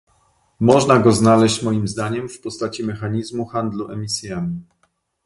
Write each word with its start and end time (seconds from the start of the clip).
Można 0.59 0.99
go 0.99 1.11
znaleźć, 1.11 1.63
moim 1.63 1.87
zdaniem, 1.87 2.29
w 2.29 2.41
postaci 2.41 2.83
mechanizmu 2.83 3.45
handlu 3.45 3.91
emisjami 3.91 4.61